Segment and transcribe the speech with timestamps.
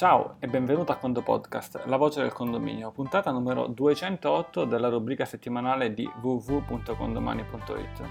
[0.00, 5.26] Ciao e benvenuto a Condo Podcast, la voce del condominio, puntata numero 208 della rubrica
[5.26, 8.08] settimanale di www.condomani.it.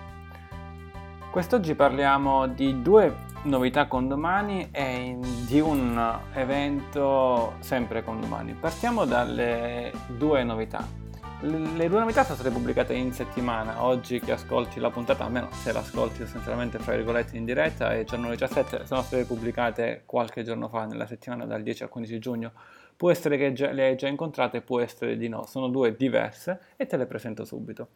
[1.32, 5.18] Quest'oggi parliamo di due novità condomani e
[5.48, 8.54] di un evento sempre condomani.
[8.54, 10.99] Partiamo dalle due novità.
[11.42, 15.72] Le due novità sono state pubblicate in settimana, oggi che ascolti la puntata, almeno se
[15.72, 20.84] l'ascolti essenzialmente fra virgolette in diretta, è giorno 17, sono state pubblicate qualche giorno fa,
[20.84, 22.52] nella settimana dal 10 al 15 giugno.
[22.98, 26.86] Può essere che le hai già incontrate, può essere di no, sono due diverse e
[26.86, 27.92] te le presento subito.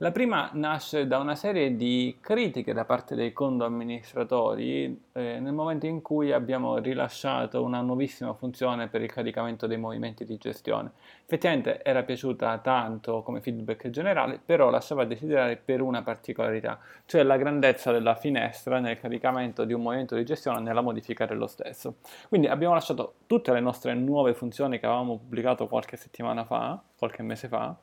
[0.00, 5.54] La prima nasce da una serie di critiche da parte dei condo amministratori eh, nel
[5.54, 10.90] momento in cui abbiamo rilasciato una nuovissima funzione per il caricamento dei movimenti di gestione.
[11.24, 17.38] Effettivamente era piaciuta tanto come feedback generale, però lasciava desiderare per una particolarità, cioè la
[17.38, 21.94] grandezza della finestra nel caricamento di un movimento di gestione nella modifica dello stesso.
[22.28, 27.22] Quindi abbiamo lasciato tutte le nostre nuove funzioni che avevamo pubblicato qualche settimana fa, qualche
[27.22, 27.74] mese fa,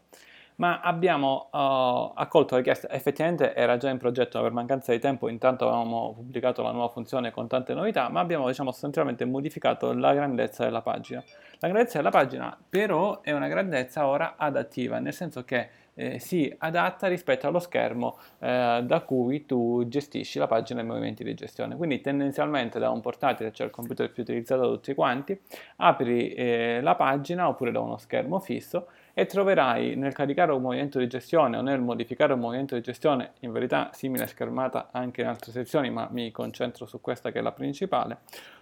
[0.56, 5.30] ma abbiamo uh, accolto la richiesta, effettivamente era già in progetto, per mancanza di tempo
[5.30, 10.14] intanto avevamo pubblicato la nuova funzione con tante novità, ma abbiamo diciamo sostanzialmente modificato la
[10.14, 11.24] grandezza della pagina.
[11.60, 16.54] La grandezza della pagina però è una grandezza ora adattiva, nel senso che eh, si
[16.58, 21.34] adatta rispetto allo schermo eh, da cui tu gestisci la pagina e i movimenti di
[21.34, 21.76] gestione.
[21.76, 25.40] Quindi tendenzialmente da un portatile, cioè il computer più utilizzato da tutti quanti,
[25.78, 30.98] apri eh, la pagina oppure da uno schermo fisso e troverai nel caricare un movimento
[30.98, 35.28] di gestione o nel modificare un movimento di gestione, in verità simile schermata anche in
[35.28, 38.20] altre sezioni, ma mi concentro su questa che è la principale,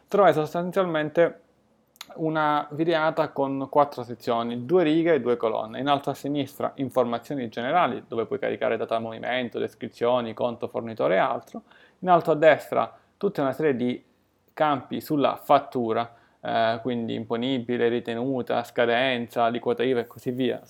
[0.08, 1.40] troverai sostanzialmente
[2.16, 5.80] una viriata con quattro sezioni, due righe e due colonne.
[5.80, 11.20] In alto a sinistra informazioni generali, dove puoi caricare data movimento, descrizioni, conto, fornitore e
[11.20, 11.64] altro.
[12.00, 14.04] In alto a destra tutta una serie di
[14.54, 20.62] campi sulla fattura, eh, quindi imponibile, ritenuta, scadenza, aliquota IVA e così via,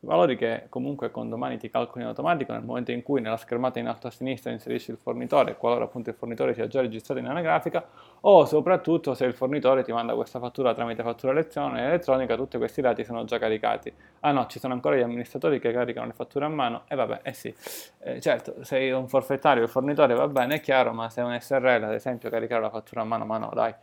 [0.00, 3.80] valori che comunque con domani ti calcoli in automatico nel momento in cui nella schermata
[3.80, 7.26] in alto a sinistra inserisci il fornitore, qualora appunto il fornitore sia già registrato in
[7.26, 7.84] anagrafica,
[8.20, 13.04] o soprattutto se il fornitore ti manda questa fattura tramite fattura elettronica, tutti questi dati
[13.04, 13.92] sono già caricati.
[14.20, 17.20] Ah no, ci sono ancora gli amministratori che caricano le fatture a mano, e vabbè,
[17.22, 17.52] eh sì,
[18.00, 21.36] eh, certo, sei un forfettario, il fornitore va bene, è chiaro, ma se è un
[21.38, 23.74] SRL, ad esempio, caricare la fattura a mano, ma no, dai,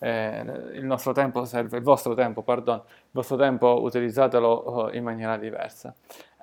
[0.00, 0.44] eh,
[0.74, 5.36] il nostro tempo serve, il vostro tempo, pardon, il vostro tempo utilizzatelo oh, in maniera
[5.36, 5.94] diversa diversa.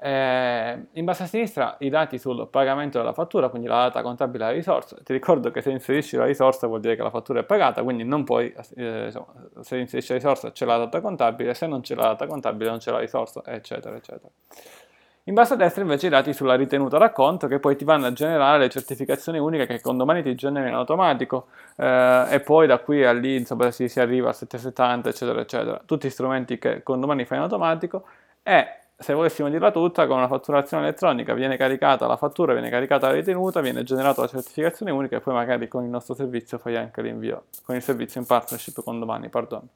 [0.04, 4.46] Eh, in basso a sinistra i dati sul pagamento della fattura, quindi la data contabile
[4.46, 4.98] della risorsa.
[5.04, 8.04] Ti ricordo che se inserisci la risorsa vuol dire che la fattura è pagata, quindi
[8.04, 9.28] non puoi, eh, insomma,
[9.60, 12.80] se inserisci la risorsa c'è la data contabile, se non c'è la data contabile non
[12.80, 14.30] c'è la risorsa, eccetera, eccetera.
[15.26, 18.12] In basso a destra invece i dati sulla ritenuta racconto che poi ti vanno a
[18.12, 23.06] generare le certificazioni uniche che Condomani ti genera in automatico eh, e poi da qui
[23.06, 25.80] a lì insomma si, si arriva a 770 eccetera eccetera.
[25.86, 28.04] Tutti strumenti che Condomani fa in automatico
[28.42, 33.08] e se volessimo dirla tutta, con una fatturazione elettronica viene caricata la fattura, viene caricata
[33.08, 36.76] la ritenuta, viene generata la certificazione unica e poi magari con il nostro servizio fai
[36.78, 39.68] anche l'invio, con il servizio in partnership con domani, pardon.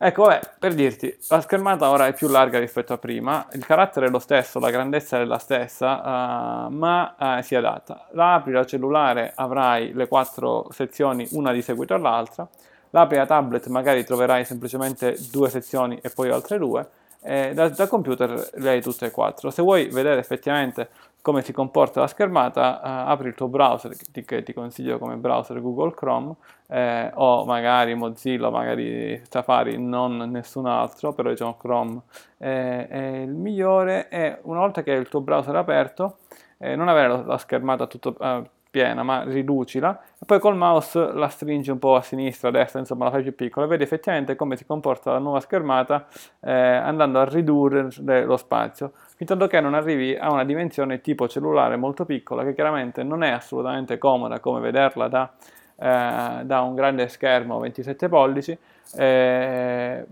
[0.00, 4.06] Ecco, vabbè, per dirti, la schermata ora è più larga rispetto a prima, il carattere
[4.06, 8.06] è lo stesso, la grandezza è la stessa, uh, ma uh, si adatta.
[8.12, 12.48] La apri la cellulare, avrai le quattro sezioni, una di seguito all'altra,
[12.90, 16.88] l'apri la tablet, magari troverai semplicemente due sezioni e poi altre due,
[17.22, 19.50] eh, da, da, computer le hai tutte e quattro.
[19.50, 20.88] Se vuoi vedere effettivamente
[21.20, 24.98] come si comporta la schermata, eh, apri il tuo browser, che ti, che ti, consiglio
[24.98, 26.34] come browser Google Chrome,
[26.68, 32.02] eh, o magari Mozilla, magari Safari, non nessun altro, però diciamo Chrome
[32.38, 36.18] è il migliore e una volta che il tuo browser è aperto,
[36.58, 41.12] eh, non avere la, la schermata tutto, eh, piena, ma riducila, e poi col mouse
[41.12, 43.82] la stringi un po' a sinistra, a destra, insomma la fai più piccola, e vedi
[43.82, 46.06] effettivamente come si comporta la nuova schermata
[46.40, 47.88] eh, andando a ridurre
[48.24, 52.54] lo spazio, fin tanto che non arrivi a una dimensione tipo cellulare molto piccola, che
[52.54, 55.30] chiaramente non è assolutamente comoda come vederla da,
[55.76, 58.56] eh, da un grande schermo 27 pollici,
[58.96, 60.06] eh,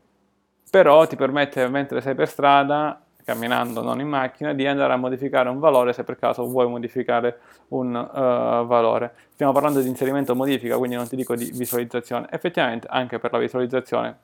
[0.70, 5.49] però ti permette mentre sei per strada camminando, non in macchina, di andare a modificare
[5.49, 7.40] un valore se per caso vuoi modificare
[7.70, 9.14] un uh, valore.
[9.32, 12.28] Stiamo parlando di inserimento modifica, quindi non ti dico di visualizzazione.
[12.31, 14.17] Effettivamente anche per la visualizzazione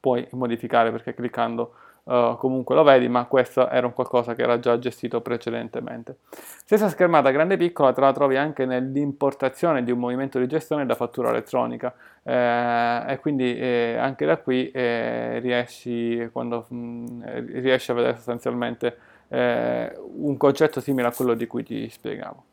[0.00, 1.74] puoi modificare perché cliccando
[2.04, 6.16] uh, comunque lo vedi, ma questo era un qualcosa che era già gestito precedentemente.
[6.30, 10.86] Stessa schermata grande e piccola te la trovi anche nell'importazione di un movimento di gestione
[10.86, 17.22] da fattura elettronica eh, e quindi eh, anche da qui eh, riesci, quando, mh, mm,
[17.60, 18.96] riesci a vedere sostanzialmente
[19.28, 22.44] eh, un concetto simile a quello di cui ti spiegavo.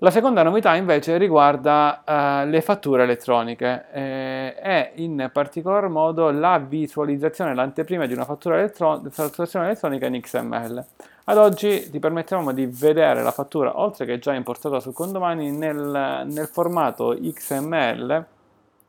[0.00, 6.58] La seconda novità invece riguarda uh, le fatture elettroniche eh, e in particolar modo la
[6.58, 10.84] visualizzazione, l'anteprima di una fattura elettro- elettronica in XML.
[11.24, 16.22] Ad oggi ti permettiamo di vedere la fattura, oltre che già importata su Condomani, nel,
[16.26, 18.24] nel formato XML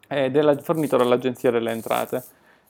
[0.09, 2.23] eh, della, fornito dall'Agenzia delle Entrate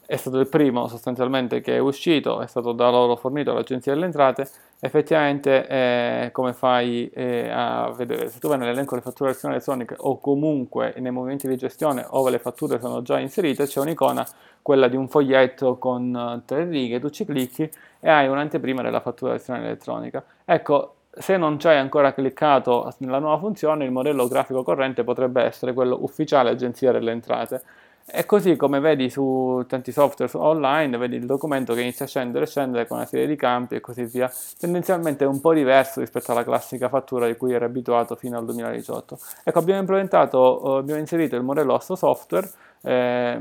[0.10, 4.06] è stato il primo sostanzialmente che è uscito, è stato da loro fornito all'Agenzia delle
[4.06, 9.94] Entrate, effettivamente eh, come fai eh, a vedere, se tu vai nell'elenco delle fatturazioni elettroniche
[10.00, 14.26] o comunque nei movimenti di gestione ove le fatture sono già inserite, c'è un'icona,
[14.64, 17.70] quella di un foglietto con eh, tre righe, tu ci clicchi
[18.00, 20.26] e hai un'anteprima della fatturazione elettronica.
[20.44, 25.44] Ecco, se non ci hai ancora cliccato nella nuova funzione, il modello grafico corrente potrebbe
[25.44, 27.62] essere quello ufficiale Agenzia delle Entrate
[28.06, 32.46] e così come vedi su tanti software online, vedi il documento che inizia a scendere
[32.46, 34.32] e scendere con una serie di campi e così via.
[34.58, 38.46] Tendenzialmente è un po' diverso rispetto alla classica fattura di cui eri abituato fino al
[38.46, 39.20] 2018.
[39.44, 42.50] Ecco, abbiamo implementato, eh, abbiamo inserito il modello a software
[42.82, 43.40] eh,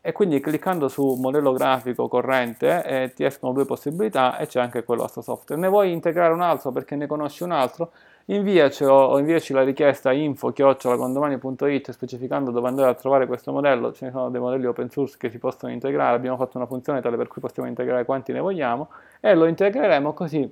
[0.00, 4.84] e quindi cliccando su modello grafico corrente eh, ti escono due possibilità e c'è anche
[4.84, 5.60] quello a software.
[5.60, 7.92] Ne vuoi integrare un altro perché ne conosci un altro?
[8.26, 14.10] Inviaci o inviaci la richiesta info-condomani.it specificando dove andare a trovare questo modello, ce ne
[14.10, 17.28] sono dei modelli open source che si possono integrare, abbiamo fatto una funzione tale per
[17.28, 18.90] cui possiamo integrare quanti ne vogliamo
[19.20, 20.50] e lo integreremo così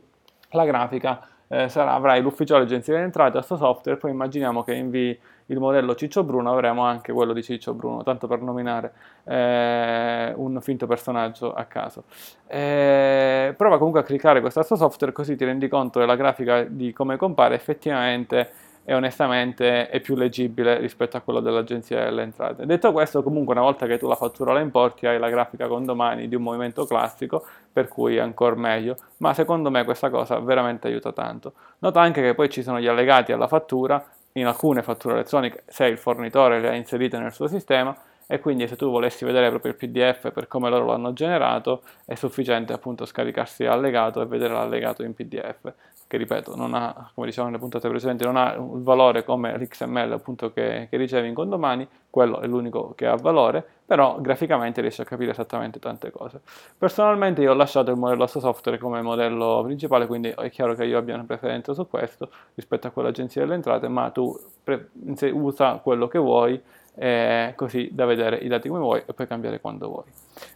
[0.50, 4.72] la grafica eh, sarà, avrai l'ufficiale agenzia delle entrate a questo software, poi immaginiamo che
[4.72, 5.19] invii
[5.52, 8.93] il modello Ciccio Bruno, avremo anche quello di Ciccio Bruno, tanto per nominare
[9.25, 12.04] eh, un finto personaggio a caso.
[12.46, 17.16] Eh, prova comunque a cliccare questo software così ti rendi conto della grafica di come
[17.16, 18.50] compare effettivamente
[18.84, 22.66] e onestamente è più leggibile rispetto a quello dell'agenzia delle entrate.
[22.66, 25.84] Detto questo, comunque una volta che tu la fattura la importi hai la grafica con
[25.84, 30.38] domani di un movimento classico, per cui è ancora meglio, ma secondo me questa cosa
[30.40, 31.52] veramente aiuta tanto.
[31.78, 35.87] Nota anche che poi ci sono gli allegati alla fattura, in alcune fatture elettroniche, se
[35.87, 37.96] il fornitore le ha inserite nel suo sistema,
[38.26, 42.14] e quindi se tu volessi vedere proprio il PDF per come loro l'hanno generato è
[42.14, 45.73] sufficiente appunto scaricarsi l'allegato e vedere l'allegato in PDF
[46.12, 50.12] che ripeto non ha, come diciamo nelle puntate precedenti, non ha un valore come l'XML
[50.12, 55.00] appunto che, che ricevi in condomani, quello è l'unico che ha valore, però graficamente riesce
[55.00, 56.43] a capire esattamente tante cose.
[56.76, 60.99] Personalmente io ho lasciato il modello software come modello principale, quindi è chiaro che io
[60.99, 64.91] abbia una preferenza su questo rispetto a quell'agenzia delle entrate, ma tu pre-
[65.32, 66.62] usa quello che vuoi
[66.94, 70.05] eh, così da vedere i dati come vuoi e poi cambiare quando vuoi.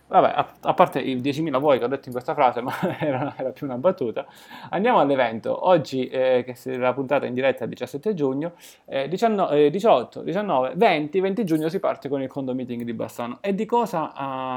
[0.09, 3.35] Vabbè, a, a parte i 10.000 vuoi che ho detto in questa frase, ma era,
[3.37, 4.27] era più una battuta,
[4.71, 5.67] andiamo all'evento.
[5.67, 8.53] Oggi, eh, che è la puntata in diretta il 17 giugno,
[8.85, 13.39] eh, 19, 18, 19, 20, 20 giugno si parte con il condo meeting di Bassano.
[13.41, 14.13] E di cosa,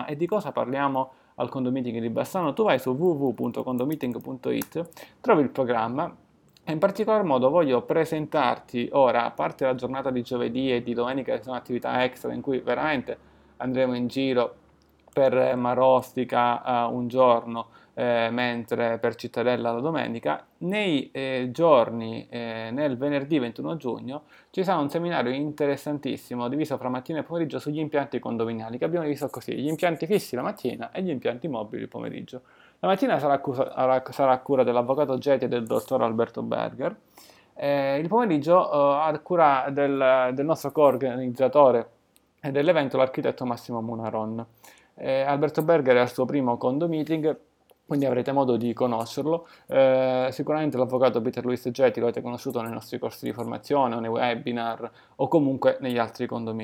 [0.06, 2.54] uh, e di cosa parliamo al condo meeting di Bassano?
[2.54, 4.90] Tu vai su www.condomeeting.it,
[5.22, 6.14] trovi il programma
[6.72, 11.36] in particolar modo voglio presentarti ora, a parte la giornata di giovedì e di domenica
[11.36, 13.18] che sono attività extra in cui veramente
[13.58, 14.56] andremo in giro
[15.12, 22.70] per Marostica uh, un giorno, eh, mentre per Cittadella la domenica, nei eh, giorni, eh,
[22.72, 27.80] nel venerdì 21 giugno, ci sarà un seminario interessantissimo diviso fra mattina e pomeriggio sugli
[27.80, 31.82] impianti condominiali, che abbiamo diviso così, gli impianti fissi la mattina e gli impianti mobili
[31.82, 32.42] il pomeriggio.
[32.82, 33.42] La mattina sarà,
[34.32, 36.96] a cura dell'avvocato Geti e del dottor Alberto Berger.
[37.54, 41.90] Eh, il pomeriggio eh, a cura del, del nostro co-organizzatore
[42.40, 44.46] dell'evento, l'architetto Massimo Munaron.
[44.96, 47.38] Eh, Alberto Berger è al suo primo condo meeting
[47.90, 49.48] quindi avrete modo di conoscerlo.
[49.66, 54.00] Eh, sicuramente l'avvocato Peter Luis Getti lo avete conosciuto nei nostri corsi di formazione o
[54.00, 56.56] nei webinar o comunque negli altri condo.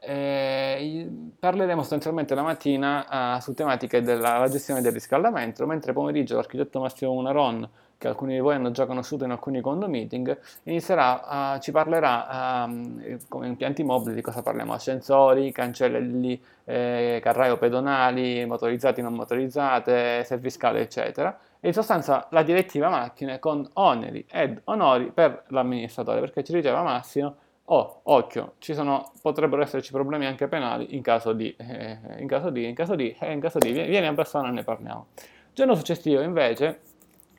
[0.00, 6.80] Eh, parleremo sostanzialmente la mattina uh, su tematiche della gestione del riscaldamento, mentre pomeriggio l'architetto
[6.80, 11.58] Massimo Unaron che alcuni di voi hanno già conosciuto in alcuni condo meeting, inizierà, uh,
[11.58, 19.02] ci parlerà um, come impianti mobili di cosa parliamo, ascensori, cancelli, eh, carraio pedonali, motorizzati,
[19.02, 21.36] non motorizzate, serviscale, eccetera.
[21.58, 26.82] E in sostanza la direttiva macchine con oneri ed onori per l'amministratore, perché ci diceva
[26.82, 32.50] Massimo, oh, occhio, sono, potrebbero esserci problemi anche penali in caso di, eh, in caso
[32.50, 35.06] di, in caso di, eh, in caso di, vieni a persona e ne parliamo.
[35.16, 36.80] Il giorno successivo invece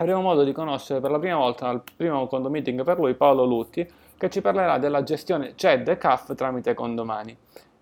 [0.01, 3.87] avremo modo di conoscere per la prima volta al primo condo per lui Paolo Lutti
[4.17, 7.35] che ci parlerà della gestione CED e CAF tramite condomani.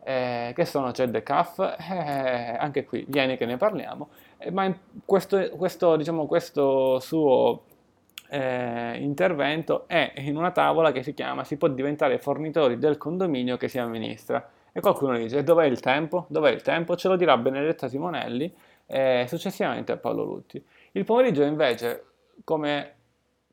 [0.03, 1.75] Eh, che sono CED e CAF?
[1.89, 4.71] Eh, anche qui vieni che ne parliamo, eh, ma
[5.03, 7.63] questo, questo, diciamo, questo suo
[8.29, 13.57] eh, intervento è in una tavola che si chiama si può diventare fornitori del condominio
[13.57, 14.47] che si amministra.
[14.71, 16.25] E qualcuno dice dov'è il tempo?
[16.29, 16.95] Dov'è il tempo?
[16.95, 18.53] Ce lo dirà Benedetta Simonelli
[18.85, 20.63] e successivamente a Paolo Lutti.
[20.93, 22.06] Il pomeriggio invece
[22.43, 22.97] come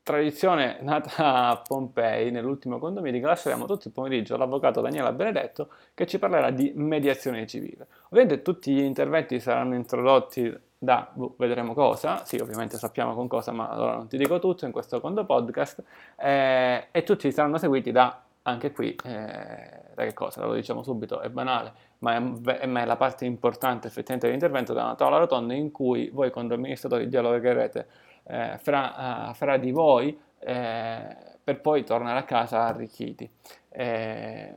[0.05, 6.19] tradizione nata a Pompei, nell'ultimo condominio, lasceremo tutto il pomeriggio all'avvocato Daniela Benedetto che ci
[6.19, 7.87] parlerà di mediazione civile.
[8.09, 13.51] Ovviamente tutti gli interventi saranno introdotti da, boh, vedremo cosa, sì ovviamente sappiamo con cosa,
[13.51, 15.83] ma allora non ti dico tutto in questo secondo podcast,
[16.17, 20.45] eh, e tutti saranno seguiti da, anche qui, eh, da che cosa?
[20.45, 24.83] Lo diciamo subito, è banale, ma è, ma è la parte importante effettivamente dell'intervento, da
[24.83, 27.87] una tavola rotonda in cui voi con amministratori dialogherete
[28.27, 33.29] eh, fra, uh, fra, di voi eh, per poi tornare a casa arricchiti
[33.69, 34.53] eh,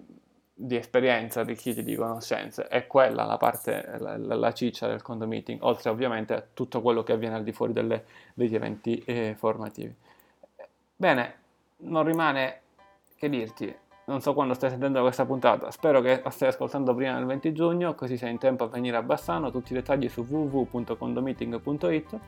[0.54, 2.66] di esperienza, arricchiti di conoscenze.
[2.66, 7.02] È quella la parte, la, la, ciccia del condo meeting, oltre ovviamente a tutto quello
[7.02, 9.94] che avviene al di fuori delle, degli eventi eh, formativi.
[10.96, 11.34] Bene,
[11.78, 12.60] non rimane
[13.16, 13.72] che dirti,
[14.06, 17.52] non so quando stai sentendo questa puntata, spero che la stai ascoltando prima del 20
[17.52, 22.18] giugno, così sei in tempo a venire a Bassano, tutti i dettagli su www.condomeeting.it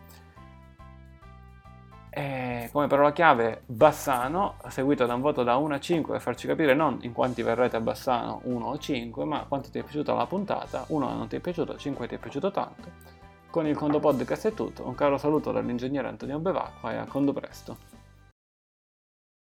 [2.10, 6.46] e come parola chiave Bassano, seguito da un voto da 1 a 5 per farci
[6.48, 10.12] capire non in quanti verrete a Bassano 1 o 5, ma quanto ti è piaciuta
[10.12, 13.18] la puntata, 1 non ti è piaciuto, 5 ti è piaciuto tanto.
[13.48, 17.32] Con il Condo Podcast è tutto, un caro saluto dall'ingegnere Antonio Bevacqua e a Condo
[17.32, 17.89] Presto.